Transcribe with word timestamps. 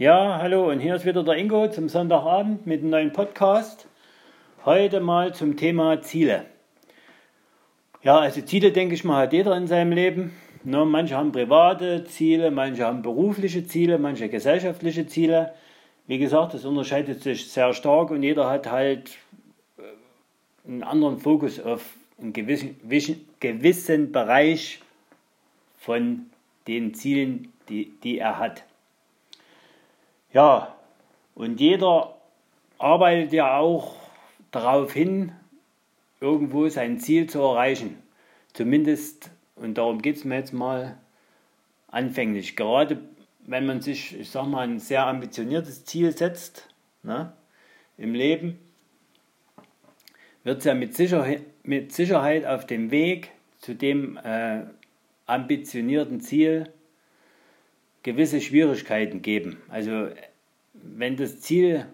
Ja, 0.00 0.38
hallo 0.40 0.70
und 0.70 0.80
hier 0.80 0.94
ist 0.94 1.04
wieder 1.04 1.22
der 1.22 1.36
Ingo 1.36 1.68
zum 1.68 1.90
Sonntagabend 1.90 2.66
mit 2.66 2.80
einem 2.80 2.88
neuen 2.88 3.12
Podcast. 3.12 3.86
Heute 4.64 4.98
mal 4.98 5.34
zum 5.34 5.58
Thema 5.58 6.00
Ziele. 6.00 6.46
Ja, 8.02 8.18
also 8.18 8.40
Ziele, 8.40 8.72
denke 8.72 8.94
ich 8.94 9.04
mal, 9.04 9.20
hat 9.20 9.34
jeder 9.34 9.54
in 9.58 9.66
seinem 9.66 9.92
Leben. 9.92 10.32
Ne, 10.64 10.86
manche 10.86 11.14
haben 11.18 11.32
private 11.32 12.04
Ziele, 12.04 12.50
manche 12.50 12.86
haben 12.86 13.02
berufliche 13.02 13.66
Ziele, 13.66 13.98
manche 13.98 14.30
gesellschaftliche 14.30 15.06
Ziele. 15.06 15.52
Wie 16.06 16.16
gesagt, 16.16 16.54
das 16.54 16.64
unterscheidet 16.64 17.22
sich 17.22 17.50
sehr 17.50 17.74
stark 17.74 18.10
und 18.10 18.22
jeder 18.22 18.48
hat 18.48 18.70
halt 18.70 19.18
äh, 19.76 19.82
einen 20.66 20.82
anderen 20.82 21.18
Fokus 21.18 21.60
auf 21.60 21.84
einen 22.18 22.32
gewissen, 22.32 22.80
gewissen 23.38 24.12
Bereich 24.12 24.80
von 25.76 26.30
den 26.66 26.94
Zielen, 26.94 27.52
die, 27.68 27.92
die 28.02 28.16
er 28.16 28.38
hat. 28.38 28.64
Ja, 30.32 30.76
und 31.34 31.60
jeder 31.60 32.16
arbeitet 32.78 33.32
ja 33.32 33.58
auch 33.58 33.96
darauf 34.50 34.92
hin, 34.92 35.32
irgendwo 36.20 36.68
sein 36.68 36.98
Ziel 36.98 37.28
zu 37.28 37.40
erreichen. 37.40 38.00
Zumindest, 38.52 39.30
und 39.56 39.78
darum 39.78 40.02
geht 40.02 40.16
es 40.16 40.24
mir 40.24 40.36
jetzt 40.36 40.52
mal 40.52 40.98
anfänglich. 41.88 42.56
Gerade 42.56 42.98
wenn 43.46 43.66
man 43.66 43.80
sich, 43.80 44.18
ich 44.18 44.30
sag 44.30 44.46
mal, 44.46 44.62
ein 44.62 44.78
sehr 44.78 45.06
ambitioniertes 45.06 45.84
Ziel 45.84 46.16
setzt 46.16 46.68
ne, 47.02 47.32
im 47.96 48.14
Leben, 48.14 48.58
wird 50.44 50.58
es 50.58 50.64
ja 50.64 50.74
mit 50.74 50.94
Sicherheit, 50.94 51.42
mit 51.64 51.92
Sicherheit 51.92 52.46
auf 52.46 52.66
dem 52.66 52.90
Weg 52.90 53.32
zu 53.58 53.74
dem 53.74 54.16
äh, 54.18 54.62
ambitionierten 55.26 56.20
Ziel 56.20 56.72
gewisse 58.02 58.40
Schwierigkeiten 58.40 59.22
geben. 59.22 59.60
Also 59.68 60.08
wenn 60.72 61.16
das 61.16 61.40
Ziel 61.40 61.86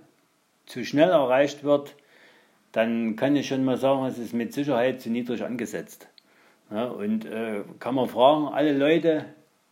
zu 0.66 0.85
schnell 0.85 1.10
erreicht 1.10 1.65
wird, 1.65 1.95
dann 2.73 3.16
kann 3.16 3.37
ich 3.37 3.49
schon 3.49 3.65
mal 3.65 3.77
sagen, 3.77 4.05
es 4.05 4.18
ist 4.18 4.35
mit 4.35 4.52
Sicherheit 4.52 5.01
zu 5.01 5.10
niedrig 5.10 5.43
angesetzt. 5.43 6.09
Ja, 6.71 6.87
und 6.87 7.24
äh, 7.24 7.63
kann 7.79 7.95
man 7.95 8.09
fragen, 8.09 8.49
alle 8.49 8.77
Leute, 8.77 9.24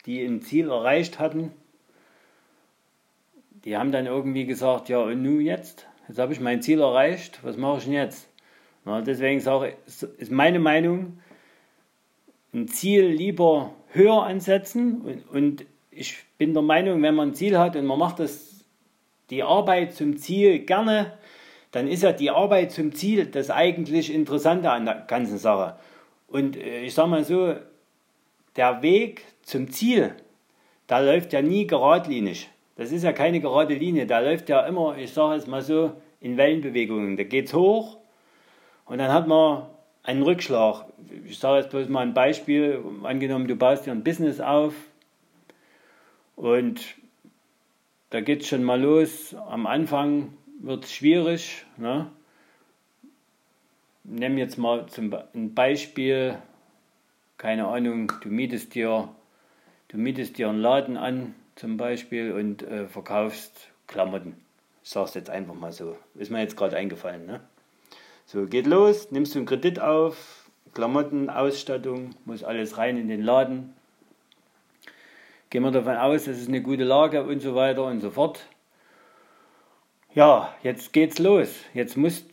die 0.06 0.24
ein 0.24 0.42
Ziel 0.42 0.70
erreicht 0.70 1.18
hatten, 1.18 1.50
die 3.64 3.76
haben 3.76 3.92
dann 3.92 4.06
irgendwie 4.06 4.46
gesagt, 4.46 4.88
ja 4.88 4.98
und 4.98 5.22
nun 5.22 5.40
jetzt? 5.40 5.86
Jetzt 6.08 6.18
habe 6.18 6.32
ich 6.32 6.40
mein 6.40 6.62
Ziel 6.62 6.80
erreicht, 6.80 7.40
was 7.42 7.56
mache 7.56 7.78
ich 7.78 7.84
denn 7.84 7.94
jetzt? 7.94 8.28
Ja, 8.84 9.00
deswegen 9.00 9.40
sage 9.40 9.76
ist 9.86 10.30
meine 10.30 10.60
Meinung, 10.60 11.18
ein 12.52 12.68
Ziel 12.68 13.06
lieber 13.06 13.74
höher 13.88 14.22
ansetzen 14.22 15.00
und, 15.00 15.28
und 15.30 15.66
ich 15.90 16.24
bin 16.38 16.52
der 16.52 16.62
Meinung, 16.62 17.02
wenn 17.02 17.14
man 17.14 17.30
ein 17.30 17.34
Ziel 17.34 17.58
hat 17.58 17.76
und 17.76 17.86
man 17.86 17.98
macht 17.98 18.18
das, 18.18 18.53
die 19.34 19.42
Arbeit 19.42 19.94
zum 19.94 20.16
Ziel 20.16 20.60
gerne, 20.60 21.12
dann 21.72 21.88
ist 21.88 22.02
ja 22.02 22.12
die 22.12 22.30
Arbeit 22.30 22.72
zum 22.72 22.94
Ziel 22.94 23.26
das 23.26 23.50
eigentlich 23.50 24.14
Interessante 24.14 24.70
an 24.70 24.84
der 24.84 25.04
ganzen 25.08 25.38
Sache. 25.38 25.76
Und 26.28 26.56
äh, 26.56 26.84
ich 26.84 26.94
sage 26.94 27.08
mal 27.08 27.24
so, 27.24 27.54
der 28.56 28.82
Weg 28.82 29.22
zum 29.42 29.70
Ziel, 29.70 30.14
da 30.86 31.00
läuft 31.00 31.32
ja 31.32 31.42
nie 31.42 31.66
geradlinig. 31.66 32.48
Das 32.76 32.92
ist 32.92 33.02
ja 33.02 33.12
keine 33.12 33.40
gerade 33.40 33.74
Linie, 33.74 34.06
da 34.06 34.20
läuft 34.20 34.48
ja 34.48 34.60
immer, 34.66 34.96
ich 34.96 35.12
sage 35.12 35.36
es 35.36 35.46
mal 35.46 35.62
so, 35.62 35.92
in 36.20 36.36
Wellenbewegungen. 36.36 37.16
Da 37.16 37.24
geht 37.24 37.46
es 37.46 37.54
hoch 37.54 37.98
und 38.86 38.98
dann 38.98 39.12
hat 39.12 39.26
man 39.26 39.66
einen 40.04 40.22
Rückschlag. 40.22 40.86
Ich 41.26 41.38
sage 41.38 41.58
jetzt 41.60 41.70
bloß 41.70 41.88
mal 41.88 42.00
ein 42.00 42.14
Beispiel. 42.14 42.82
Angenommen, 43.02 43.48
du 43.48 43.56
baust 43.56 43.86
dir 43.86 43.92
ein 43.92 44.04
Business 44.04 44.40
auf, 44.40 44.74
und 46.36 46.96
da 48.10 48.20
geht 48.20 48.42
es 48.42 48.48
schon 48.48 48.64
mal 48.64 48.80
los. 48.80 49.34
Am 49.34 49.66
Anfang 49.66 50.34
wird 50.60 50.84
es 50.84 50.92
schwierig. 50.92 51.64
Ne? 51.76 52.10
Nimm 54.04 54.38
jetzt 54.38 54.58
mal 54.58 54.86
zum 54.86 55.14
ein 55.34 55.54
Beispiel, 55.54 56.38
keine 57.38 57.66
Ahnung, 57.66 58.12
du 58.22 58.28
mietest 58.28 58.74
dir, 58.74 59.08
du 59.88 59.96
mietest 59.96 60.38
dir 60.38 60.48
einen 60.48 60.60
Laden 60.60 60.96
an 60.96 61.34
zum 61.56 61.76
Beispiel 61.76 62.32
und 62.32 62.62
äh, 62.62 62.86
verkaufst 62.86 63.68
Klamotten. 63.86 64.36
Ich 64.82 64.90
sag's 64.90 65.14
jetzt 65.14 65.30
einfach 65.30 65.54
mal 65.54 65.72
so. 65.72 65.96
Ist 66.14 66.30
mir 66.30 66.40
jetzt 66.40 66.56
gerade 66.56 66.76
eingefallen. 66.76 67.26
Ne? 67.26 67.40
So, 68.26 68.46
geht 68.46 68.66
los, 68.66 69.10
nimmst 69.10 69.34
du 69.34 69.38
einen 69.38 69.46
Kredit 69.46 69.80
auf, 69.80 70.50
Klamotten, 70.74 71.30
Ausstattung, 71.30 72.10
muss 72.24 72.42
alles 72.42 72.78
rein 72.78 72.96
in 72.96 73.08
den 73.08 73.22
Laden 73.22 73.74
gehen 75.54 75.62
wir 75.62 75.70
davon 75.70 75.94
aus, 75.94 76.24
das 76.24 76.40
ist 76.40 76.48
eine 76.48 76.62
gute 76.62 76.82
Lage 76.82 77.22
und 77.22 77.38
so 77.38 77.54
weiter 77.54 77.84
und 77.84 78.00
so 78.00 78.10
fort. 78.10 78.44
Ja, 80.12 80.52
jetzt 80.64 80.92
geht's 80.92 81.20
los. 81.20 81.60
Jetzt 81.74 81.96
muss 81.96 82.24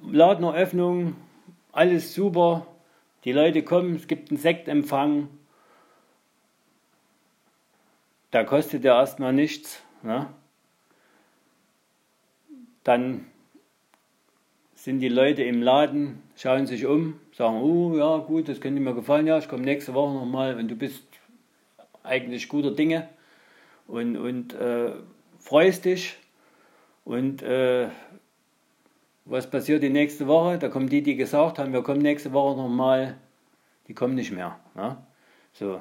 Ladeneröffnung, 0.00 1.16
alles 1.72 2.14
super. 2.14 2.68
Die 3.24 3.32
Leute 3.32 3.64
kommen, 3.64 3.96
es 3.96 4.06
gibt 4.06 4.30
einen 4.30 4.38
Sektempfang. 4.38 5.26
Da 8.30 8.44
kostet 8.44 8.84
ja 8.84 8.96
erstmal 8.96 9.32
nichts. 9.32 9.82
Ne? 10.04 10.28
Dann 12.84 13.26
sind 14.76 15.00
die 15.00 15.08
Leute 15.08 15.42
im 15.42 15.62
Laden, 15.62 16.22
schauen 16.36 16.68
sich 16.68 16.86
um, 16.86 17.18
sagen, 17.32 17.60
oh 17.60 17.96
ja 17.96 18.18
gut, 18.18 18.48
das 18.48 18.60
könnte 18.60 18.80
mir 18.80 18.94
gefallen, 18.94 19.26
ja, 19.26 19.36
ich 19.36 19.48
komme 19.48 19.64
nächste 19.64 19.94
Woche 19.94 20.14
nochmal 20.14 20.54
und 20.54 20.68
du 20.68 20.76
bist 20.76 21.02
eigentlich 22.06 22.48
guter 22.48 22.70
Dinge 22.70 23.08
und, 23.86 24.16
und 24.16 24.54
äh, 24.54 24.92
freust 25.38 25.84
dich. 25.84 26.16
Und 27.04 27.42
äh, 27.42 27.88
was 29.24 29.48
passiert 29.50 29.82
die 29.82 29.90
nächste 29.90 30.26
Woche? 30.26 30.58
Da 30.58 30.68
kommen 30.68 30.88
die, 30.88 31.02
die 31.02 31.16
gesagt 31.16 31.58
haben, 31.58 31.72
wir 31.72 31.82
kommen 31.82 32.00
nächste 32.00 32.32
Woche 32.32 32.56
nochmal, 32.56 33.16
die 33.88 33.94
kommen 33.94 34.14
nicht 34.14 34.32
mehr. 34.32 34.58
Ne? 34.74 34.96
So. 35.52 35.80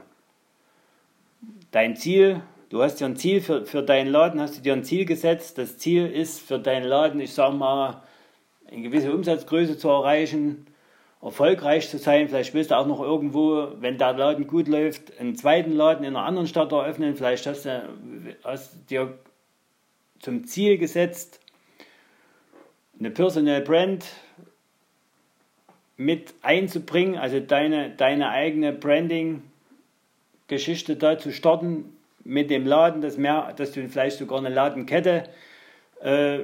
Dein 1.71 1.95
Ziel, 1.95 2.41
du 2.69 2.81
hast 2.81 2.99
dir 2.99 3.05
ein 3.05 3.15
Ziel 3.15 3.41
für, 3.41 3.65
für 3.65 3.83
deinen 3.83 4.07
Laden, 4.07 4.39
hast 4.39 4.57
du 4.57 4.61
dir 4.61 4.73
ein 4.73 4.83
Ziel 4.83 5.05
gesetzt. 5.05 5.57
Das 5.57 5.77
Ziel 5.77 6.07
ist 6.07 6.41
für 6.41 6.59
deinen 6.59 6.85
Laden, 6.85 7.19
ich 7.19 7.33
sage 7.33 7.55
mal, 7.55 8.01
eine 8.67 8.81
gewisse 8.81 9.13
Umsatzgröße 9.13 9.77
zu 9.77 9.89
erreichen 9.89 10.65
erfolgreich 11.25 11.89
zu 11.89 11.97
sein. 11.97 12.29
Vielleicht 12.29 12.53
willst 12.53 12.69
du 12.69 12.77
auch 12.77 12.85
noch 12.85 13.01
irgendwo, 13.01 13.69
wenn 13.79 13.97
der 13.97 14.13
Laden 14.13 14.45
gut 14.45 14.67
läuft, 14.67 15.19
einen 15.19 15.35
zweiten 15.35 15.71
Laden 15.71 16.05
in 16.05 16.15
einer 16.15 16.23
anderen 16.23 16.47
Stadt 16.47 16.71
eröffnen. 16.71 17.15
Vielleicht 17.15 17.47
hast 17.47 17.65
du 17.65 17.81
hast 18.43 18.91
dir 18.91 19.17
zum 20.19 20.45
Ziel 20.45 20.77
gesetzt, 20.77 21.39
eine 22.99 23.09
Personal 23.09 23.61
Brand 23.61 24.05
mit 25.97 26.35
einzubringen, 26.43 27.17
also 27.17 27.39
deine, 27.39 27.89
deine 27.89 28.29
eigene 28.29 28.71
Branding-Geschichte 28.71 30.95
da 30.95 31.17
zu 31.17 31.31
starten 31.31 31.97
mit 32.23 32.51
dem 32.51 32.67
Laden, 32.67 33.01
dass, 33.01 33.17
mehr, 33.17 33.51
dass 33.57 33.71
du 33.71 33.89
vielleicht 33.89 34.19
sogar 34.19 34.37
eine 34.37 34.49
Ladenkette 34.49 35.23
äh, 36.01 36.41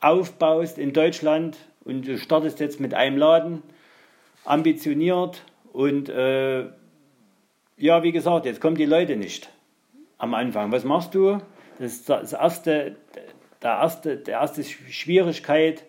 aufbaust 0.00 0.76
in 0.76 0.92
Deutschland 0.92 1.56
und 1.84 2.06
du 2.06 2.18
startest 2.18 2.60
jetzt 2.60 2.78
mit 2.78 2.92
einem 2.92 3.16
Laden 3.16 3.62
ambitioniert 4.48 5.44
und 5.72 6.08
äh, 6.08 6.66
ja, 7.76 8.02
wie 8.02 8.12
gesagt, 8.12 8.46
jetzt 8.46 8.60
kommen 8.60 8.76
die 8.76 8.86
Leute 8.86 9.16
nicht 9.16 9.50
am 10.16 10.34
Anfang. 10.34 10.72
Was 10.72 10.84
machst 10.84 11.14
du? 11.14 11.38
Das 11.78 11.92
ist 11.92 12.08
das 12.08 12.32
erste, 12.32 12.96
der 13.62 13.70
erste, 13.70 14.16
der 14.16 14.40
erste 14.40 14.64
Schwierigkeit 14.64 15.84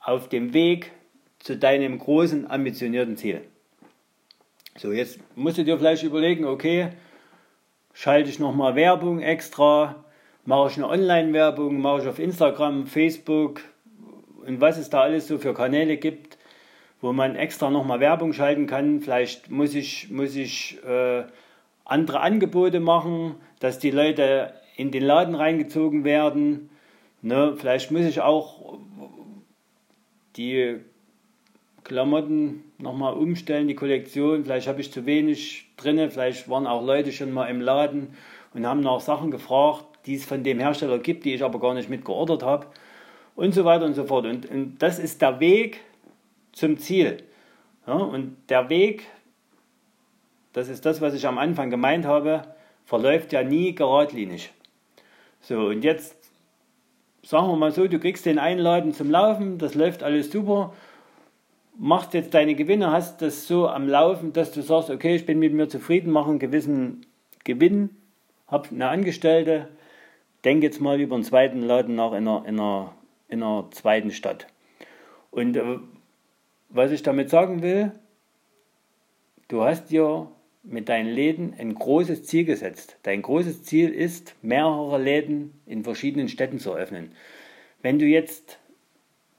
auf 0.00 0.28
dem 0.28 0.54
Weg 0.54 0.92
zu 1.38 1.56
deinem 1.56 1.98
großen, 1.98 2.50
ambitionierten 2.50 3.16
Ziel. 3.16 3.42
So, 4.78 4.92
jetzt 4.92 5.18
musst 5.34 5.58
du 5.58 5.64
dir 5.64 5.78
vielleicht 5.78 6.04
überlegen, 6.04 6.44
okay, 6.44 6.90
schalte 7.92 8.30
ich 8.30 8.38
nochmal 8.38 8.76
Werbung 8.76 9.20
extra, 9.20 10.04
mache 10.44 10.70
ich 10.70 10.76
eine 10.76 10.88
Online-Werbung, 10.88 11.80
mache 11.80 12.02
ich 12.02 12.08
auf 12.08 12.18
Instagram, 12.18 12.86
Facebook 12.86 13.60
und 14.46 14.60
was 14.60 14.78
es 14.78 14.90
da 14.90 15.00
alles 15.02 15.26
so 15.26 15.38
für 15.38 15.54
Kanäle 15.54 15.96
gibt, 15.96 16.35
wo 17.00 17.12
man 17.12 17.36
extra 17.36 17.70
nochmal 17.70 18.00
Werbung 18.00 18.32
schalten 18.32 18.66
kann. 18.66 19.00
Vielleicht 19.00 19.50
muss 19.50 19.74
ich, 19.74 20.10
muss 20.10 20.34
ich 20.34 20.78
äh, 20.84 21.24
andere 21.84 22.20
Angebote 22.20 22.80
machen, 22.80 23.36
dass 23.60 23.78
die 23.78 23.90
Leute 23.90 24.54
in 24.76 24.90
den 24.90 25.02
Laden 25.02 25.34
reingezogen 25.34 26.04
werden. 26.04 26.70
Ne? 27.22 27.54
Vielleicht 27.56 27.90
muss 27.90 28.04
ich 28.04 28.20
auch 28.20 28.78
die 30.36 30.80
Klamotten 31.84 32.64
nochmal 32.78 33.14
umstellen, 33.14 33.68
die 33.68 33.74
Kollektion. 33.74 34.44
Vielleicht 34.44 34.66
habe 34.66 34.80
ich 34.80 34.92
zu 34.92 35.06
wenig 35.06 35.68
drin. 35.76 36.10
Vielleicht 36.10 36.48
waren 36.48 36.66
auch 36.66 36.84
Leute 36.84 37.12
schon 37.12 37.32
mal 37.32 37.46
im 37.46 37.60
Laden 37.60 38.08
und 38.54 38.66
haben 38.66 38.80
nach 38.80 39.00
Sachen 39.00 39.30
gefragt, 39.30 39.84
die 40.06 40.14
es 40.14 40.24
von 40.24 40.42
dem 40.42 40.58
Hersteller 40.58 40.98
gibt, 40.98 41.24
die 41.24 41.34
ich 41.34 41.44
aber 41.44 41.60
gar 41.60 41.74
nicht 41.74 41.88
mitgeordert 41.88 42.42
habe. 42.42 42.66
Und 43.34 43.54
so 43.54 43.64
weiter 43.64 43.84
und 43.84 43.94
so 43.94 44.04
fort. 44.04 44.26
Und, 44.26 44.50
und 44.50 44.78
das 44.78 44.98
ist 44.98 45.20
der 45.22 45.40
Weg, 45.40 45.80
zum 46.56 46.78
Ziel. 46.78 47.18
Ja, 47.86 47.94
und 47.94 48.36
der 48.48 48.68
Weg, 48.68 49.06
das 50.52 50.68
ist 50.68 50.84
das, 50.84 51.00
was 51.00 51.14
ich 51.14 51.26
am 51.26 51.38
Anfang 51.38 51.70
gemeint 51.70 52.06
habe, 52.06 52.42
verläuft 52.84 53.32
ja 53.32 53.44
nie 53.44 53.74
geradlinig. 53.74 54.52
So, 55.40 55.66
und 55.66 55.84
jetzt 55.84 56.16
sagen 57.22 57.48
wir 57.48 57.56
mal 57.56 57.72
so, 57.72 57.86
du 57.86 57.98
kriegst 57.98 58.24
den 58.24 58.38
Einladen 58.38 58.92
zum 58.94 59.10
Laufen, 59.10 59.58
das 59.58 59.74
läuft 59.74 60.02
alles 60.02 60.32
super, 60.32 60.72
machst 61.78 62.14
jetzt 62.14 62.32
deine 62.32 62.54
Gewinne, 62.54 62.90
hast 62.90 63.20
das 63.20 63.46
so 63.46 63.68
am 63.68 63.86
Laufen, 63.86 64.32
dass 64.32 64.50
du 64.50 64.62
sagst, 64.62 64.90
okay, 64.90 65.14
ich 65.14 65.26
bin 65.26 65.38
mit 65.38 65.52
mir 65.52 65.68
zufrieden, 65.68 66.10
mache 66.10 66.30
einen 66.30 66.38
gewissen 66.38 67.04
Gewinn, 67.44 67.90
habe 68.48 68.70
eine 68.70 68.88
Angestellte, 68.88 69.68
denke 70.44 70.66
jetzt 70.66 70.80
mal 70.80 71.00
über 71.00 71.16
einen 71.16 71.24
zweiten 71.24 71.62
Laden 71.62 71.96
nach 71.96 72.12
in 72.12 72.26
einer, 72.26 72.46
in 72.46 72.58
einer, 72.58 72.92
in 73.28 73.42
einer 73.42 73.68
zweiten 73.72 74.10
Stadt. 74.10 74.46
Und 75.30 75.56
äh, 75.56 75.78
was 76.68 76.90
ich 76.90 77.02
damit 77.02 77.30
sagen 77.30 77.62
will, 77.62 77.92
du 79.48 79.62
hast 79.62 79.90
dir 79.90 80.28
mit 80.62 80.88
deinen 80.88 81.08
Läden 81.08 81.54
ein 81.58 81.74
großes 81.74 82.24
Ziel 82.24 82.44
gesetzt. 82.44 82.96
Dein 83.04 83.22
großes 83.22 83.62
Ziel 83.62 83.90
ist, 83.90 84.34
mehrere 84.42 85.00
Läden 85.00 85.52
in 85.64 85.84
verschiedenen 85.84 86.28
Städten 86.28 86.58
zu 86.58 86.72
eröffnen. 86.72 87.12
Wenn 87.82 87.98
du 87.98 88.04
jetzt 88.04 88.58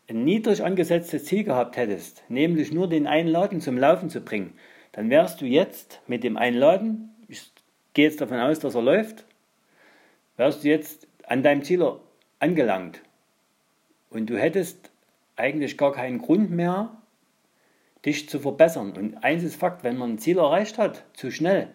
ein 0.10 0.24
niedrig 0.24 0.64
angesetztes 0.64 1.26
Ziel 1.26 1.44
gehabt 1.44 1.76
hättest, 1.76 2.24
nämlich 2.30 2.72
nur 2.72 2.88
den 2.88 3.08
einen 3.08 3.28
Laden 3.28 3.60
zum 3.60 3.78
Laufen 3.78 4.10
zu 4.10 4.22
bringen, 4.22 4.54
dann 4.94 5.10
wärst 5.10 5.42
du 5.42 5.46
jetzt 5.46 6.02
mit 6.08 6.24
dem 6.24 6.38
einen 6.38 6.58
Laden, 6.58 7.10
ich 7.28 7.52
gehe 7.94 8.06
jetzt 8.06 8.22
davon 8.22 8.40
aus, 8.40 8.60
dass 8.60 8.76
er 8.76 8.82
läuft, 8.82 9.26
wärst 10.38 10.64
du 10.64 10.70
jetzt 10.70 11.08
an 11.24 11.44
deinem 11.44 11.64
Ziel 11.64 11.86
angelangt. 12.40 13.02
Und 14.10 14.30
du 14.30 14.40
hättest 14.40 14.92
eigentlich 15.36 15.78
gar 15.78 15.92
keinen 15.92 16.20
Grund 16.20 16.52
mehr, 16.52 16.97
dich 18.08 18.28
zu 18.30 18.40
verbessern. 18.40 18.94
Und 18.98 19.24
eins 19.24 19.44
ist 19.44 19.56
Fakt, 19.56 19.84
wenn 19.84 19.98
man 19.98 20.14
ein 20.14 20.18
Ziel 20.18 20.40
erreicht 20.40 20.78
hat, 20.78 21.04
zu 21.14 21.30
schnell, 21.30 21.68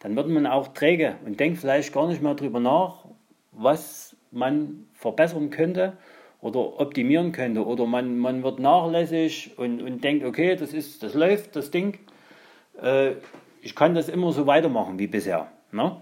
dann 0.00 0.14
wird 0.16 0.28
man 0.28 0.46
auch 0.46 0.68
träge 0.68 1.16
und 1.24 1.40
denkt 1.40 1.58
vielleicht 1.58 1.92
gar 1.92 2.08
nicht 2.08 2.22
mehr 2.22 2.34
darüber 2.34 2.60
nach, 2.60 3.06
was 3.52 4.16
man 4.30 4.86
verbessern 4.94 5.50
könnte 5.50 5.96
oder 6.40 6.80
optimieren 6.80 7.32
könnte. 7.32 7.64
Oder 7.64 7.86
man, 7.86 8.18
man 8.18 8.42
wird 8.42 8.58
nachlässig 8.58 9.56
und, 9.56 9.80
und 9.80 10.04
denkt, 10.04 10.24
okay, 10.24 10.56
das, 10.56 10.72
ist, 10.72 11.02
das 11.02 11.14
läuft, 11.14 11.56
das 11.56 11.70
Ding. 11.70 11.98
Äh, 12.80 13.12
ich 13.62 13.74
kann 13.74 13.94
das 13.94 14.08
immer 14.08 14.32
so 14.32 14.46
weitermachen 14.46 14.98
wie 14.98 15.06
bisher. 15.06 15.48
Ne? 15.72 15.96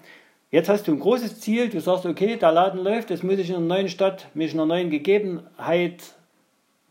Jetzt 0.51 0.69
hast 0.69 0.87
du 0.87 0.93
ein 0.93 1.01
großes 1.01 1.41
Ziel, 1.41 1.69
du 1.69 1.81
sagst, 1.81 2.07
okay, 2.07 2.37
der 2.37 2.53
Laden 2.53 2.83
läuft, 2.83 3.11
jetzt 3.11 3.25
muss 3.25 3.39
ich 3.39 3.51
in 3.51 3.57
einer 3.57 3.67
neuen 3.67 3.89
Stadt 3.89 4.29
mich 4.35 4.53
einer 4.55 4.67
neuen 4.67 4.91
Gegebenheit 4.91 6.03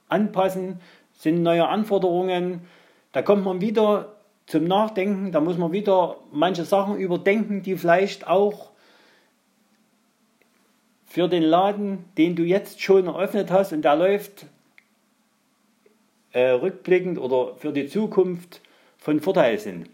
anpassen, 0.10 0.80
sind 1.18 1.42
neue 1.44 1.68
Anforderungen. 1.68 2.62
Da 3.12 3.22
kommt 3.22 3.44
man 3.44 3.62
wieder 3.62 4.16
zum 4.48 4.66
Nachdenken, 4.66 5.32
da 5.32 5.42
muss 5.42 5.58
man 5.58 5.72
wieder 5.72 6.18
manche 6.32 6.66
Sachen 6.66 6.98
überdenken, 6.98 7.64
die 7.64 7.78
vielleicht 7.78 8.28
auch 8.28 8.70
für 11.06 11.28
den 11.28 11.44
Laden, 11.44 12.06
den 12.18 12.36
du 12.36 12.44
jetzt 12.44 12.82
schon 12.82 13.08
eröffnet 13.08 13.50
hast 13.50 13.74
und 13.74 13.84
der 13.84 13.96
läuft 13.96 14.46
äh, 16.34 16.50
rückblickend 16.50 17.18
oder 17.18 17.56
für 17.56 17.72
die 17.72 17.88
Zukunft 17.88 18.62
von 18.98 19.22
Vorteil 19.22 19.58
sind. 19.58 19.90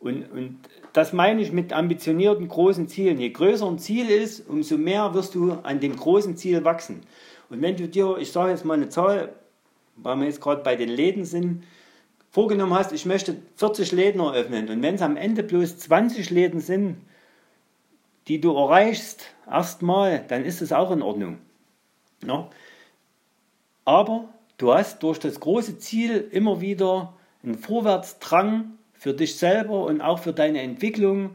Und, 0.00 0.24
und 0.32 0.58
das 0.92 1.12
meine 1.12 1.42
ich 1.42 1.52
mit 1.52 1.72
ambitionierten 1.72 2.48
großen 2.48 2.88
Zielen. 2.88 3.20
Je 3.20 3.30
größer 3.30 3.66
ein 3.66 3.78
Ziel 3.78 4.08
ist, 4.08 4.48
umso 4.48 4.76
mehr 4.78 5.14
wirst 5.14 5.34
du 5.34 5.52
an 5.62 5.78
dem 5.78 5.94
großen 5.94 6.36
Ziel 6.36 6.64
wachsen. 6.64 7.02
Und 7.50 7.62
wenn 7.62 7.76
du 7.76 7.86
dir, 7.86 8.16
ich 8.18 8.32
sage 8.32 8.50
jetzt 8.50 8.64
mal 8.64 8.74
eine 8.74 8.88
Zahl, 8.88 9.34
weil 9.96 10.16
wir 10.16 10.26
jetzt 10.26 10.40
gerade 10.40 10.62
bei 10.62 10.76
den 10.76 10.88
Läden 10.88 11.24
sind, 11.24 11.64
vorgenommen 12.30 12.74
hast, 12.74 12.92
ich 12.92 13.04
möchte 13.04 13.36
40 13.56 13.92
Läden 13.92 14.20
eröffnen 14.20 14.68
und 14.68 14.82
wenn 14.82 14.94
es 14.94 15.02
am 15.02 15.16
Ende 15.16 15.42
bloß 15.42 15.78
20 15.78 16.30
Läden 16.30 16.60
sind, 16.60 16.96
die 18.28 18.40
du 18.40 18.56
erreichst, 18.56 19.26
erstmal, 19.50 20.24
dann 20.28 20.44
ist 20.44 20.62
es 20.62 20.72
auch 20.72 20.90
in 20.90 21.02
Ordnung. 21.02 21.38
Ja? 22.26 22.48
Aber 23.84 24.28
du 24.58 24.72
hast 24.72 25.02
durch 25.02 25.18
das 25.18 25.40
große 25.40 25.78
Ziel 25.78 26.28
immer 26.30 26.60
wieder 26.60 27.14
einen 27.42 27.58
Vorwärtsdrang 27.58 28.78
für 28.92 29.12
dich 29.12 29.36
selber 29.36 29.84
und 29.84 30.00
auch 30.00 30.20
für 30.20 30.32
deine 30.32 30.62
Entwicklung 30.62 31.34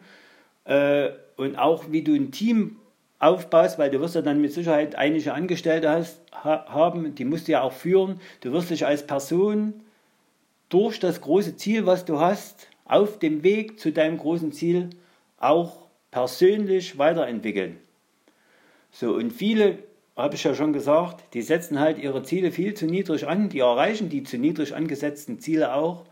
äh, 0.63 1.09
und 1.35 1.57
auch 1.57 1.91
wie 1.91 2.01
du 2.01 2.15
ein 2.15 2.31
Team 2.31 2.77
aufbaust, 3.19 3.79
weil 3.79 3.89
du 3.89 3.99
wirst 3.99 4.15
ja 4.15 4.21
dann 4.21 4.41
mit 4.41 4.53
Sicherheit 4.53 4.95
einige 4.95 5.33
Angestellte 5.33 5.89
hast, 5.89 6.21
ha, 6.31 6.65
haben, 6.67 7.15
die 7.15 7.25
musst 7.25 7.47
du 7.47 7.53
ja 7.53 7.61
auch 7.61 7.73
führen. 7.73 8.21
Du 8.41 8.51
wirst 8.51 8.69
dich 8.69 8.85
als 8.85 9.05
Person 9.05 9.73
durch 10.69 10.99
das 10.99 11.21
große 11.21 11.55
Ziel, 11.55 11.85
was 11.85 12.05
du 12.05 12.19
hast, 12.19 12.67
auf 12.85 13.19
dem 13.19 13.43
Weg 13.43 13.79
zu 13.79 13.91
deinem 13.91 14.17
großen 14.17 14.51
Ziel 14.51 14.89
auch 15.37 15.87
persönlich 16.11 16.97
weiterentwickeln. 16.97 17.77
So, 18.91 19.13
und 19.13 19.31
viele, 19.31 19.79
habe 20.15 20.35
ich 20.35 20.43
ja 20.43 20.55
schon 20.55 20.73
gesagt, 20.73 21.23
die 21.33 21.41
setzen 21.41 21.79
halt 21.79 21.99
ihre 21.99 22.23
Ziele 22.23 22.51
viel 22.51 22.73
zu 22.73 22.85
niedrig 22.85 23.27
an, 23.27 23.49
die 23.49 23.59
erreichen 23.59 24.09
die 24.09 24.23
zu 24.23 24.37
niedrig 24.37 24.73
angesetzten 24.73 25.39
Ziele 25.39 25.73
auch 25.73 26.05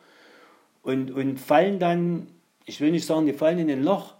und, 0.84 1.12
und 1.12 1.40
fallen 1.40 1.80
dann, 1.80 2.28
ich 2.66 2.82
will 2.82 2.92
nicht 2.92 3.06
sagen, 3.06 3.26
die 3.26 3.34
fallen 3.34 3.58
in 3.58 3.70
ein 3.70 3.84
Loch, 3.84 4.15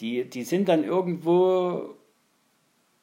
die, 0.00 0.28
die 0.28 0.44
sind 0.44 0.68
dann 0.68 0.84
irgendwo, 0.84 1.94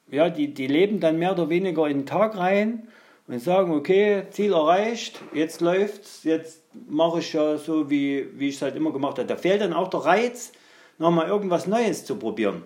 ja, 0.10 0.30
die, 0.30 0.54
die 0.54 0.68
leben 0.68 1.00
dann 1.00 1.18
mehr 1.18 1.32
oder 1.32 1.50
weniger 1.50 1.88
in 1.88 2.00
den 2.00 2.06
Tag 2.06 2.38
rein 2.38 2.88
und 3.28 3.40
sagen, 3.40 3.74
okay, 3.74 4.24
Ziel 4.32 4.54
erreicht, 4.54 5.22
jetzt 5.34 5.62
läuft's, 5.62 6.24
jetzt 6.24 6.64
mache 6.90 7.20
ich 7.20 7.32
ja 7.34 7.58
so, 7.58 7.90
wie, 7.90 8.28
wie 8.38 8.50
ich 8.50 8.56
es 8.56 8.62
halt 8.62 8.76
immer 8.76 8.92
gemacht 8.92 9.18
habe. 9.18 9.28
Da 9.28 9.38
fehlt 9.38 9.62
dann 9.62 9.74
auch 9.74 9.90
der 9.90 10.02
Reiz, 10.02 10.52
nochmal 10.98 11.28
irgendwas 11.28 11.68
Neues 11.68 12.06
zu 12.06 12.18
probieren. 12.18 12.64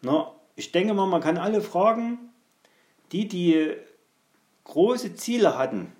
Na, 0.00 0.32
ich 0.56 0.72
denke 0.72 0.94
mal, 0.94 1.06
man 1.06 1.20
kann 1.20 1.38
alle 1.38 1.60
fragen, 1.60 2.18
die, 3.12 3.28
die 3.28 3.70
große 4.64 5.14
Ziele 5.14 5.56
hatten, 5.56 5.92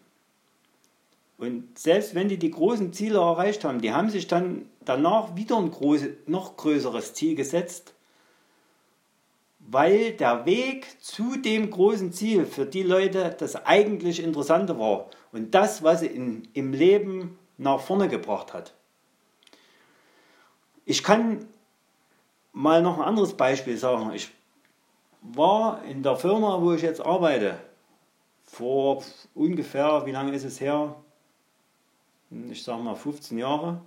und 1.43 1.77
selbst 1.77 2.15
wenn 2.15 2.29
die 2.29 2.39
die 2.39 2.53
großen 2.53 2.93
Ziele 2.93 3.19
erreicht 3.19 3.65
haben, 3.65 3.81
die 3.81 3.93
haben 3.93 4.11
sich 4.11 4.29
dann 4.29 4.71
danach 4.85 5.35
wieder 5.35 5.57
ein 5.57 5.73
große, 5.73 6.19
noch 6.27 6.57
größeres 6.57 7.15
Ziel 7.15 7.35
gesetzt, 7.35 7.95
weil 9.59 10.13
der 10.13 10.47
Weg 10.47 11.03
zu 11.03 11.37
dem 11.37 11.69
großen 11.69 12.13
Ziel 12.13 12.47
für 12.47 12.65
die 12.65 12.85
Leute 12.85 13.35
das 13.37 13.57
eigentlich 13.57 14.23
Interessante 14.23 14.79
war 14.79 15.11
und 15.33 15.53
das, 15.53 15.83
was 15.83 15.99
sie 15.99 16.07
in, 16.07 16.47
im 16.53 16.73
Leben 16.73 17.37
nach 17.59 17.81
vorne 17.81 18.07
gebracht 18.07 18.55
hat. 18.55 18.75
Ich 20.85 21.03
kann 21.03 21.49
mal 22.53 22.83
noch 22.83 22.99
ein 22.99 23.05
anderes 23.05 23.35
Beispiel 23.35 23.77
sagen. 23.77 24.13
Ich 24.15 24.31
war 25.23 25.83
in 25.87 26.05
der 26.05 26.15
Firma, 26.15 26.63
wo 26.63 26.73
ich 26.73 26.83
jetzt 26.83 27.01
arbeite, 27.01 27.59
vor 28.45 29.03
ungefähr, 29.35 30.07
wie 30.07 30.13
lange 30.13 30.37
ist 30.37 30.45
es 30.45 30.61
her? 30.61 31.02
Ich 32.51 32.63
sage 32.63 32.83
mal 32.83 32.95
15 32.95 33.39
Jahre, 33.39 33.81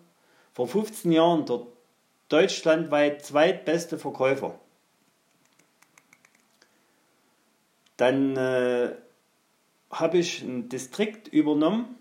vor 0.54 0.68
15 0.68 1.12
Jahren 1.12 1.46
der 1.46 1.62
deutschlandweit 2.30 3.26
zweitbeste 3.26 3.98
Verkäufer. 3.98 4.60
Dann 7.98 8.36
äh, 8.36 8.96
habe 9.92 10.18
ich 10.18 10.42
ein 10.42 10.70
Distrikt 10.70 11.28
übernommen, 11.28 11.96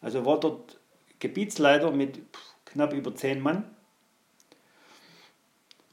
also 0.00 0.24
war 0.24 0.38
dort 0.38 0.78
Gebietsleiter 1.18 1.90
mit 1.90 2.20
knapp 2.66 2.92
über 2.92 3.14
10 3.14 3.40
Mann. 3.40 3.64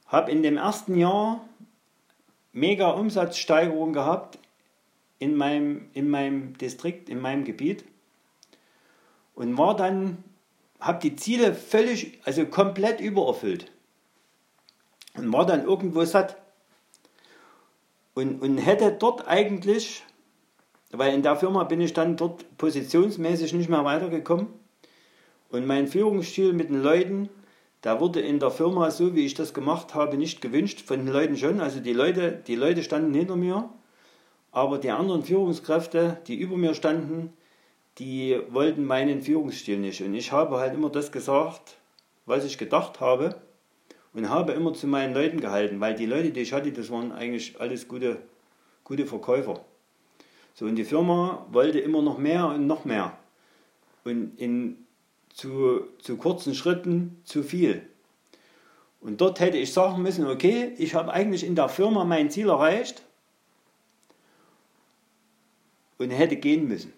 Habe 0.08 0.32
in 0.32 0.44
dem 0.44 0.58
ersten 0.58 0.98
Jahr 0.98 1.48
mega 2.52 2.92
Umsatzsteigerung 2.92 3.94
gehabt 3.94 4.38
in 5.20 5.36
meinem, 5.36 5.90
in 5.94 6.10
meinem 6.10 6.58
Distrikt, 6.58 7.10
in 7.10 7.20
meinem 7.20 7.46
Gebiet 7.46 7.86
und 9.36 9.58
war 9.58 9.76
dann, 9.76 10.24
habe 10.80 11.00
die 11.00 11.16
Ziele 11.16 11.54
völlig, 11.54 12.20
also 12.24 12.46
komplett 12.46 13.00
übererfüllt. 13.00 13.72
Und 15.16 15.32
war 15.32 15.46
dann 15.46 15.64
irgendwo 15.64 16.04
satt. 16.06 16.38
Und, 18.14 18.42
und 18.42 18.58
hätte 18.58 18.92
dort 18.92 19.28
eigentlich, 19.28 20.04
weil 20.92 21.14
in 21.14 21.24
der 21.24 21.36
Firma 21.36 21.64
bin 21.64 21.82
ich 21.82 21.94
dann 21.94 22.18
dort 22.18 22.58
positionsmäßig 22.58 23.54
nicht 23.54 23.70
mehr 23.70 23.86
weitergekommen. 23.86 24.48
Und 25.50 25.66
mein 25.66 25.88
Führungsstil 25.88 26.54
mit 26.54 26.70
den 26.70 26.82
Leuten, 26.82 27.30
da 27.82 28.00
wurde 28.00 28.22
in 28.22 28.40
der 28.40 28.52
Firma 28.52 28.90
so, 28.92 29.16
wie 29.16 29.26
ich 29.26 29.34
das 29.34 29.54
gemacht 29.54 29.94
habe, 29.94 30.18
nicht 30.18 30.42
gewünscht, 30.42 30.82
von 30.82 31.00
den 31.00 31.14
Leuten 31.14 31.38
schon. 31.38 31.60
Also 31.60 31.80
die 31.80 31.94
Leute, 31.94 32.32
die 32.48 32.56
Leute 32.56 32.82
standen 32.82 33.14
hinter 33.14 33.36
mir, 33.36 33.70
aber 34.52 34.78
die 34.78 34.92
anderen 34.92 35.24
Führungskräfte, 35.24 36.18
die 36.28 36.36
über 36.36 36.58
mir 36.58 36.76
standen, 36.76 37.34
die 38.00 38.40
wollten 38.50 38.86
meinen 38.86 39.22
Führungsstil 39.22 39.78
nicht. 39.78 40.02
Und 40.02 40.14
ich 40.14 40.32
habe 40.32 40.58
halt 40.58 40.74
immer 40.74 40.90
das 40.90 41.12
gesagt, 41.12 41.78
was 42.26 42.46
ich 42.46 42.58
gedacht 42.58 43.00
habe 43.00 43.36
und 44.14 44.30
habe 44.30 44.54
immer 44.54 44.74
zu 44.74 44.88
meinen 44.88 45.14
Leuten 45.14 45.40
gehalten, 45.40 45.80
weil 45.80 45.96
die 45.96 46.06
Leute, 46.06 46.32
die 46.32 46.42
ich 46.42 46.54
hatte, 46.54 46.72
das 46.72 46.90
waren 46.90 47.12
eigentlich 47.12 47.60
alles 47.60 47.88
gute, 47.88 48.18
gute 48.84 49.06
Verkäufer. 49.06 49.64
So, 50.56 50.66
und 50.66 50.76
die 50.76 50.84
Firma 50.84 51.46
wollte 51.52 51.80
immer 51.80 52.02
noch 52.02 52.18
mehr 52.18 52.48
und 52.48 52.68
noch 52.68 52.86
mehr. 52.86 53.18
Und 54.04 54.40
in 54.40 54.78
zu, 55.34 55.88
zu 56.00 56.18
kurzen 56.18 56.54
Schritten 56.54 57.22
zu 57.24 57.44
viel. 57.44 57.88
Und 59.02 59.20
dort 59.20 59.40
hätte 59.40 59.58
ich 59.58 59.74
sagen 59.74 60.02
müssen, 60.02 60.26
okay, 60.28 60.74
ich 60.78 60.96
habe 60.96 61.12
eigentlich 61.12 61.46
in 61.46 61.56
der 61.56 61.70
Firma 61.70 62.06
mein 62.06 62.30
Ziel 62.30 62.50
erreicht 62.50 63.04
und 65.98 66.12
hätte 66.12 66.38
gehen 66.38 66.68
müssen. 66.68 66.94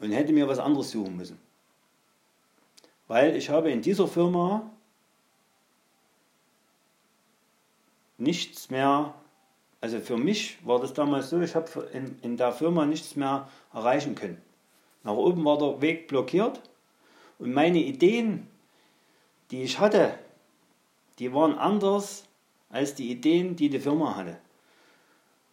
Und 0.00 0.12
hätte 0.12 0.32
mir 0.32 0.46
was 0.46 0.58
anderes 0.58 0.90
suchen 0.90 1.16
müssen. 1.16 1.38
Weil 3.08 3.36
ich 3.36 3.50
habe 3.50 3.70
in 3.70 3.82
dieser 3.82 4.08
Firma 4.08 4.70
nichts 8.18 8.70
mehr, 8.70 9.14
also 9.80 10.00
für 10.00 10.16
mich 10.16 10.58
war 10.66 10.80
das 10.80 10.92
damals 10.92 11.30
so, 11.30 11.40
ich 11.40 11.54
habe 11.54 11.88
in, 11.92 12.18
in 12.22 12.36
der 12.36 12.52
Firma 12.52 12.84
nichts 12.86 13.16
mehr 13.16 13.48
erreichen 13.72 14.14
können. 14.14 14.40
Nach 15.02 15.12
oben 15.12 15.44
war 15.44 15.58
der 15.58 15.80
Weg 15.80 16.08
blockiert 16.08 16.60
und 17.38 17.52
meine 17.52 17.78
Ideen, 17.78 18.48
die 19.50 19.62
ich 19.62 19.78
hatte, 19.78 20.18
die 21.18 21.32
waren 21.32 21.56
anders 21.56 22.24
als 22.70 22.94
die 22.94 23.10
Ideen, 23.10 23.56
die 23.56 23.68
die 23.68 23.78
Firma 23.78 24.16
hatte. 24.16 24.38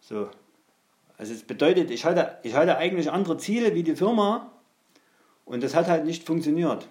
So. 0.00 0.28
Also 1.16 1.32
es 1.32 1.42
bedeutet, 1.42 1.90
ich 1.90 2.04
hatte, 2.04 2.38
ich 2.42 2.54
hatte 2.54 2.76
eigentlich 2.76 3.10
andere 3.10 3.36
Ziele 3.36 3.74
wie 3.74 3.82
die 3.82 3.96
Firma 3.96 4.50
und 5.44 5.62
das 5.62 5.74
hat 5.74 5.86
halt 5.86 6.04
nicht 6.04 6.24
funktioniert. 6.24 6.88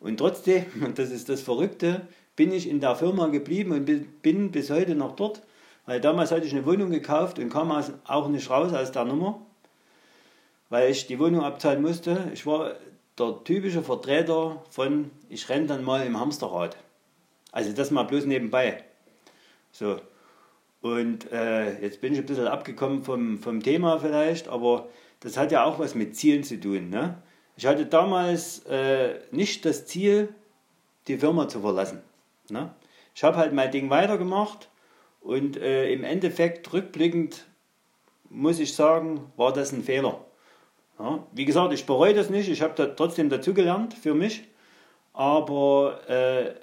Und 0.00 0.18
trotzdem, 0.18 0.66
und 0.84 0.98
das 0.98 1.10
ist 1.10 1.28
das 1.28 1.40
Verrückte, 1.40 2.06
bin 2.36 2.52
ich 2.52 2.68
in 2.68 2.80
der 2.80 2.96
Firma 2.96 3.26
geblieben 3.28 3.72
und 3.72 4.22
bin 4.22 4.50
bis 4.50 4.70
heute 4.70 4.94
noch 4.94 5.16
dort, 5.16 5.42
weil 5.86 6.00
damals 6.00 6.30
hatte 6.30 6.46
ich 6.46 6.52
eine 6.52 6.66
Wohnung 6.66 6.90
gekauft 6.90 7.38
und 7.38 7.48
kam 7.48 7.72
auch 8.04 8.28
nicht 8.28 8.50
raus 8.50 8.72
aus 8.72 8.92
der 8.92 9.04
Nummer, 9.04 9.40
weil 10.68 10.90
ich 10.90 11.06
die 11.06 11.18
Wohnung 11.18 11.42
abzahlen 11.42 11.80
musste. 11.80 12.30
Ich 12.34 12.44
war 12.44 12.74
der 13.18 13.42
typische 13.44 13.82
Vertreter 13.82 14.62
von, 14.68 15.10
ich 15.28 15.48
renne 15.48 15.66
dann 15.66 15.84
mal 15.84 16.04
im 16.04 16.20
Hamsterrad. 16.20 16.76
Also 17.52 17.72
das 17.72 17.90
mal 17.90 18.02
bloß 18.02 18.26
nebenbei. 18.26 18.84
So. 19.72 19.98
Und 20.86 21.32
äh, 21.32 21.80
jetzt 21.82 22.00
bin 22.00 22.12
ich 22.12 22.20
ein 22.20 22.26
bisschen 22.26 22.46
abgekommen 22.46 23.02
vom, 23.02 23.38
vom 23.38 23.60
Thema 23.60 23.98
vielleicht, 23.98 24.46
aber 24.46 24.88
das 25.18 25.36
hat 25.36 25.50
ja 25.50 25.64
auch 25.64 25.80
was 25.80 25.96
mit 25.96 26.14
Zielen 26.14 26.44
zu 26.44 26.60
tun. 26.60 26.90
Ne? 26.90 27.20
Ich 27.56 27.66
hatte 27.66 27.86
damals 27.86 28.60
äh, 28.66 29.18
nicht 29.32 29.64
das 29.64 29.86
Ziel, 29.86 30.28
die 31.08 31.18
Firma 31.18 31.48
zu 31.48 31.60
verlassen. 31.60 32.02
Ne? 32.50 32.72
Ich 33.16 33.24
habe 33.24 33.36
halt 33.36 33.52
mein 33.52 33.72
Ding 33.72 33.90
weitergemacht 33.90 34.68
und 35.22 35.56
äh, 35.56 35.92
im 35.92 36.04
Endeffekt 36.04 36.72
rückblickend 36.72 37.46
muss 38.30 38.60
ich 38.60 38.72
sagen, 38.76 39.32
war 39.36 39.52
das 39.52 39.72
ein 39.72 39.82
Fehler. 39.82 40.24
Ja, 41.00 41.26
wie 41.32 41.46
gesagt, 41.46 41.72
ich 41.72 41.84
bereue 41.84 42.14
das 42.14 42.30
nicht, 42.30 42.48
ich 42.48 42.62
habe 42.62 42.74
da 42.76 42.86
trotzdem 42.86 43.28
dazugelernt 43.28 43.92
für 43.92 44.14
mich, 44.14 44.44
aber 45.12 46.08
äh, 46.08 46.54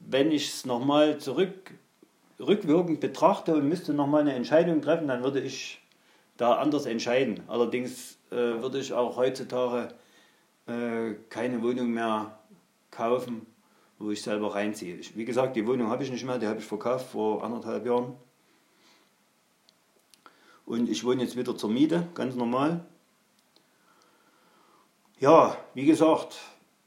wenn 0.00 0.32
ich 0.32 0.48
es 0.48 0.66
nochmal 0.66 1.18
zurück, 1.18 1.72
rückwirkend 2.38 3.00
betrachte 3.00 3.54
und 3.54 3.68
müsste 3.68 3.94
nochmal 3.94 4.22
eine 4.22 4.34
Entscheidung 4.34 4.82
treffen, 4.82 5.08
dann 5.08 5.22
würde 5.22 5.40
ich 5.40 5.80
da 6.36 6.56
anders 6.56 6.86
entscheiden. 6.86 7.42
Allerdings 7.48 8.18
äh, 8.30 8.36
würde 8.36 8.78
ich 8.78 8.92
auch 8.92 9.16
heutzutage 9.16 9.94
äh, 10.66 11.14
keine 11.30 11.62
Wohnung 11.62 11.90
mehr 11.90 12.38
kaufen, 12.90 13.46
wo 13.98 14.10
ich 14.10 14.22
selber 14.22 14.54
reinziehe. 14.54 14.96
Ich, 14.96 15.16
wie 15.16 15.24
gesagt, 15.24 15.56
die 15.56 15.66
Wohnung 15.66 15.88
habe 15.88 16.02
ich 16.02 16.10
nicht 16.10 16.24
mehr, 16.24 16.38
die 16.38 16.46
habe 16.46 16.58
ich 16.58 16.66
verkauft 16.66 17.10
vor 17.10 17.42
anderthalb 17.42 17.86
Jahren. 17.86 18.14
Und 20.66 20.88
ich 20.88 21.04
wohne 21.04 21.22
jetzt 21.22 21.36
wieder 21.36 21.56
zur 21.56 21.70
Miete, 21.70 22.08
ganz 22.14 22.34
normal. 22.34 22.84
Ja, 25.20 25.56
wie 25.74 25.86
gesagt, 25.86 26.36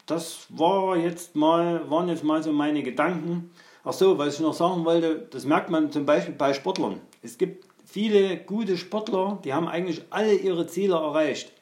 das 0.05 0.45
war 0.49 0.97
jetzt 0.97 1.35
mal, 1.35 1.89
waren 1.89 2.09
jetzt 2.09 2.23
mal 2.23 2.43
so 2.43 2.51
meine 2.51 2.83
Gedanken. 2.83 3.51
Ach 3.83 3.93
so, 3.93 4.17
was 4.17 4.35
ich 4.35 4.39
noch 4.41 4.53
sagen 4.53 4.83
wollte, 4.83 5.27
das 5.31 5.45
merkt 5.45 5.69
man 5.69 5.91
zum 5.91 6.05
Beispiel 6.05 6.33
bei 6.33 6.53
Sportlern. 6.53 6.99
Es 7.21 7.37
gibt 7.37 7.65
viele 7.85 8.37
gute 8.37 8.77
Sportler, 8.77 9.39
die 9.43 9.53
haben 9.53 9.67
eigentlich 9.67 10.03
alle 10.09 10.33
ihre 10.33 10.67
Ziele 10.67 10.95
erreicht 10.95 11.53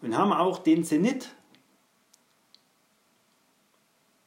und 0.00 0.16
haben 0.16 0.32
auch 0.32 0.58
den 0.58 0.84
Zenit 0.84 1.28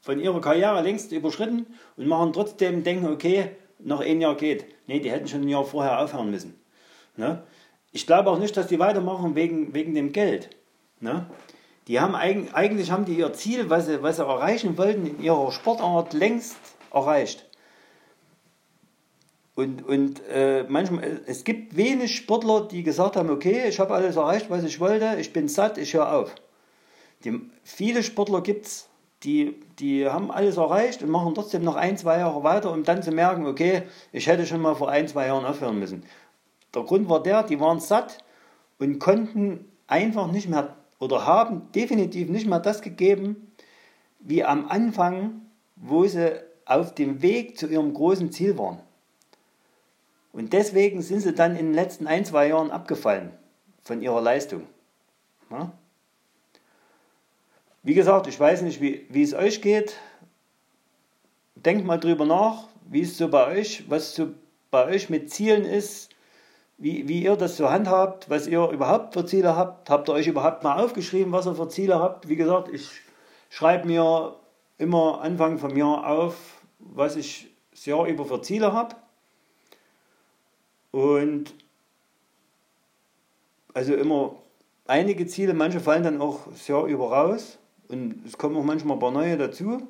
von 0.01 0.19
ihrer 0.19 0.41
Karriere 0.41 0.81
längst 0.81 1.11
überschritten 1.11 1.65
und 1.97 2.07
machen 2.07 2.33
trotzdem 2.33 2.83
denken, 2.83 3.07
okay, 3.07 3.51
noch 3.79 4.01
ein 4.01 4.21
Jahr 4.21 4.35
geht. 4.35 4.65
Nee, 4.87 4.99
die 4.99 5.11
hätten 5.11 5.27
schon 5.27 5.41
ein 5.41 5.49
Jahr 5.49 5.65
vorher 5.65 5.99
aufhören 5.99 6.29
müssen. 6.29 6.59
Ne? 7.17 7.43
Ich 7.91 8.05
glaube 8.05 8.29
auch 8.29 8.39
nicht, 8.39 8.55
dass 8.55 8.67
die 8.67 8.79
weitermachen 8.79 9.35
wegen, 9.35 9.73
wegen 9.73 9.95
dem 9.95 10.11
Geld. 10.11 10.49
Ne? 10.99 11.25
Die 11.87 11.99
haben 11.99 12.15
eigentlich 12.15 12.91
haben 12.91 13.05
die 13.05 13.17
ihr 13.17 13.33
Ziel, 13.33 13.69
was 13.69 13.87
sie, 13.87 14.01
was 14.03 14.17
sie 14.17 14.23
erreichen 14.23 14.77
wollten, 14.77 15.05
in 15.05 15.21
ihrer 15.21 15.51
Sportart 15.51 16.13
längst 16.13 16.55
erreicht. 16.93 17.47
Und, 19.55 19.85
und 19.85 20.21
äh, 20.29 20.65
manchmal, 20.67 21.21
es 21.25 21.43
gibt 21.43 21.75
wenig 21.75 22.15
Sportler, 22.15 22.67
die 22.67 22.83
gesagt 22.83 23.15
haben, 23.15 23.29
okay, 23.29 23.67
ich 23.67 23.79
habe 23.79 23.93
alles 23.93 24.15
erreicht, 24.15 24.49
was 24.49 24.63
ich 24.63 24.79
wollte, 24.79 25.17
ich 25.19 25.33
bin 25.33 25.47
satt, 25.47 25.77
ich 25.77 25.93
höre 25.93 26.13
auf. 26.13 26.33
Die, 27.23 27.39
viele 27.63 28.01
Sportler 28.01 28.41
gibt 28.41 28.65
es, 28.65 28.89
die, 29.23 29.59
die 29.77 30.07
haben 30.07 30.31
alles 30.31 30.57
erreicht 30.57 31.03
und 31.03 31.09
machen 31.09 31.35
trotzdem 31.35 31.63
noch 31.63 31.75
ein, 31.75 31.97
zwei 31.97 32.19
Jahre 32.19 32.43
weiter, 32.43 32.71
um 32.71 32.83
dann 32.83 33.03
zu 33.03 33.11
merken, 33.11 33.45
okay, 33.45 33.83
ich 34.11 34.25
hätte 34.27 34.45
schon 34.45 34.61
mal 34.61 34.73
vor 34.73 34.89
ein, 34.89 35.07
zwei 35.07 35.27
Jahren 35.27 35.45
aufhören 35.45 35.77
müssen. 35.77 36.03
Der 36.73 36.83
Grund 36.83 37.09
war 37.09 37.21
der, 37.21 37.43
die 37.43 37.59
waren 37.59 37.79
satt 37.79 38.19
und 38.79 38.99
konnten 38.99 39.65
einfach 39.87 40.31
nicht 40.31 40.49
mehr 40.49 40.75
oder 40.97 41.25
haben 41.25 41.71
definitiv 41.73 42.29
nicht 42.29 42.47
mehr 42.47 42.59
das 42.59 42.81
gegeben, 42.81 43.51
wie 44.19 44.43
am 44.43 44.67
Anfang, 44.69 45.41
wo 45.75 46.05
sie 46.05 46.41
auf 46.65 46.93
dem 46.93 47.21
Weg 47.21 47.57
zu 47.57 47.67
ihrem 47.67 47.93
großen 47.93 48.31
Ziel 48.31 48.57
waren. 48.57 48.79
Und 50.33 50.53
deswegen 50.53 51.01
sind 51.01 51.21
sie 51.21 51.33
dann 51.33 51.55
in 51.55 51.67
den 51.67 51.73
letzten 51.73 52.07
ein, 52.07 52.25
zwei 52.25 52.47
Jahren 52.47 52.71
abgefallen 52.71 53.31
von 53.83 54.01
ihrer 54.01 54.21
Leistung. 54.21 54.67
Ja? 55.49 55.71
Wie 57.83 57.93
gesagt, 57.93 58.27
ich 58.27 58.39
weiß 58.39 58.61
nicht, 58.61 58.79
wie, 58.79 59.05
wie 59.09 59.23
es 59.23 59.33
euch 59.33 59.61
geht. 59.61 59.97
Denkt 61.55 61.85
mal 61.85 61.97
drüber 61.97 62.25
nach, 62.25 62.67
wie 62.89 63.01
es 63.01 63.17
so 63.17 63.27
bei 63.27 63.47
euch, 63.47 63.89
was 63.89 64.15
so 64.15 64.29
bei 64.69 64.85
euch 64.85 65.09
mit 65.09 65.31
Zielen 65.31 65.65
ist, 65.65 66.09
wie, 66.77 67.07
wie 67.07 67.23
ihr 67.23 67.35
das 67.35 67.57
so 67.57 67.69
handhabt, 67.69 68.29
was 68.29 68.47
ihr 68.47 68.69
überhaupt 68.69 69.13
für 69.13 69.25
Ziele 69.25 69.55
habt. 69.55 69.89
Habt 69.89 70.09
ihr 70.09 70.13
euch 70.13 70.27
überhaupt 70.27 70.63
mal 70.63 70.81
aufgeschrieben, 70.81 71.31
was 71.31 71.45
ihr 71.45 71.55
für 71.55 71.69
Ziele 71.69 71.99
habt? 71.99 72.29
Wie 72.29 72.35
gesagt, 72.35 72.69
ich 72.71 72.89
schreibe 73.49 73.87
mir 73.87 74.35
immer 74.81 75.21
Anfang 75.21 75.59
vom 75.59 75.77
Jahr 75.77 76.07
auf, 76.07 76.61
was 76.79 77.15
ich 77.15 77.51
das 77.69 77.85
Jahr 77.85 78.07
über 78.07 78.25
für 78.25 78.41
Ziele 78.41 78.73
habe. 78.73 78.95
Und 80.91 81.53
also 83.73 83.95
immer 83.95 84.35
einige 84.87 85.27
Ziele, 85.27 85.53
manche 85.53 85.79
fallen 85.79 86.03
dann 86.03 86.19
auch 86.19 86.47
das 86.49 86.67
Jahr 86.67 86.85
über 86.85 87.11
raus 87.11 87.59
und 87.87 88.25
es 88.25 88.37
kommen 88.37 88.57
auch 88.57 88.63
manchmal 88.63 88.97
ein 88.97 88.99
paar 88.99 89.11
neue 89.11 89.37
dazu. 89.37 89.87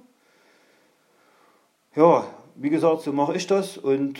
Ja, 1.95 2.27
wie 2.55 2.69
gesagt, 2.69 3.01
so 3.01 3.13
mache 3.13 3.35
ich 3.35 3.47
das 3.47 3.77
und 3.77 4.19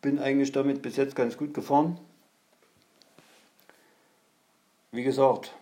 bin 0.00 0.18
eigentlich 0.18 0.52
damit 0.52 0.80
bis 0.82 0.96
jetzt 0.96 1.16
ganz 1.16 1.36
gut 1.36 1.52
gefahren. 1.52 1.98
Wie 4.92 5.02
gesagt, 5.02 5.52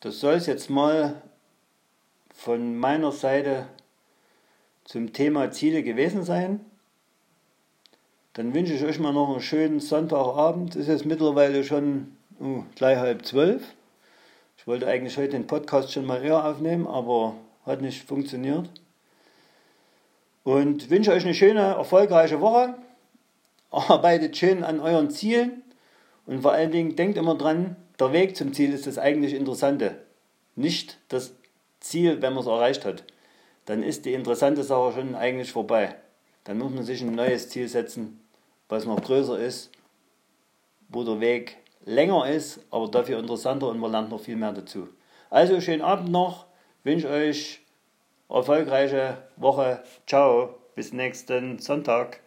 das 0.00 0.18
soll 0.18 0.34
es 0.34 0.46
jetzt 0.46 0.70
mal 0.70 1.22
von 2.34 2.76
meiner 2.76 3.12
Seite 3.12 3.66
zum 4.84 5.12
Thema 5.12 5.50
Ziele 5.50 5.82
gewesen 5.82 6.24
sein. 6.24 6.60
Dann 8.34 8.52
wünsche 8.52 8.74
ich 8.74 8.84
euch 8.84 8.98
mal 8.98 9.12
noch 9.12 9.30
einen 9.30 9.40
schönen 9.40 9.80
Sonntagabend. 9.80 10.74
Es 10.74 10.82
ist 10.82 10.88
jetzt 10.88 11.06
mittlerweile 11.06 11.64
schon 11.64 12.16
uh, 12.40 12.64
gleich 12.74 12.98
halb 12.98 13.24
zwölf. 13.24 13.62
Ich 14.58 14.66
wollte 14.66 14.86
eigentlich 14.86 15.16
heute 15.16 15.30
den 15.30 15.46
Podcast 15.46 15.92
schon 15.92 16.04
mal 16.04 16.22
eher 16.22 16.44
aufnehmen, 16.44 16.86
aber 16.86 17.36
hat 17.64 17.80
nicht 17.80 18.06
funktioniert. 18.06 18.68
Und 20.42 20.90
wünsche 20.90 21.12
euch 21.12 21.24
eine 21.24 21.34
schöne, 21.34 21.60
erfolgreiche 21.60 22.40
Woche. 22.40 22.74
Arbeitet 23.70 24.36
schön 24.36 24.64
an 24.64 24.80
euren 24.80 25.10
Zielen 25.10 25.62
und 26.26 26.42
vor 26.42 26.52
allen 26.52 26.70
Dingen 26.70 26.96
denkt 26.96 27.16
immer 27.16 27.36
dran, 27.36 27.76
der 27.98 28.12
Weg 28.12 28.36
zum 28.36 28.52
Ziel 28.52 28.72
ist 28.72 28.86
das 28.86 28.98
eigentlich 28.98 29.34
Interessante. 29.34 29.98
Nicht 30.56 30.98
das 31.08 31.34
Ziel, 31.84 32.20
wenn 32.22 32.32
man 32.34 32.42
es 32.42 32.48
erreicht 32.48 32.84
hat. 32.84 33.04
Dann 33.66 33.82
ist 33.82 34.04
die 34.04 34.12
interessante 34.12 34.62
Sache 34.62 34.92
schon 34.92 35.14
eigentlich 35.14 35.52
vorbei. 35.52 35.96
Dann 36.44 36.58
muss 36.58 36.72
man 36.72 36.84
sich 36.84 37.00
ein 37.00 37.14
neues 37.14 37.48
Ziel 37.48 37.68
setzen 37.68 38.20
was 38.68 38.86
noch 38.86 39.02
größer 39.02 39.38
ist, 39.38 39.70
wo 40.88 41.04
der 41.04 41.20
Weg 41.20 41.58
länger 41.84 42.28
ist, 42.28 42.60
aber 42.70 42.88
dafür 42.88 43.18
interessanter 43.18 43.68
und 43.68 43.78
man 43.78 43.92
lernt 43.92 44.10
noch 44.10 44.20
viel 44.20 44.36
mehr 44.36 44.52
dazu. 44.52 44.88
Also 45.30 45.60
schönen 45.60 45.82
Abend 45.82 46.10
noch, 46.10 46.46
wünsche 46.82 47.08
euch 47.08 47.60
erfolgreiche 48.28 49.18
Woche. 49.36 49.82
Ciao, 50.06 50.56
bis 50.74 50.92
nächsten 50.92 51.58
Sonntag. 51.58 52.23